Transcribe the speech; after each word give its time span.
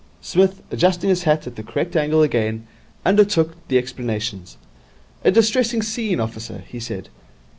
Psmith, 0.19 0.63
adjusting 0.71 1.11
his 1.11 1.25
hat 1.25 1.45
at 1.45 1.55
the 1.57 1.61
correct 1.61 1.95
angle 1.95 2.23
again, 2.23 2.65
undertook 3.05 3.53
the 3.67 3.77
explanations. 3.77 4.57
'A 5.23 5.29
distressing 5.29 5.83
scene, 5.83 6.19
officer,' 6.19 6.63
he 6.67 6.79
said. 6.79 7.09